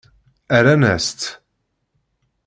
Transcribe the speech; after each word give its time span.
Rran-as-tt. 0.59 1.23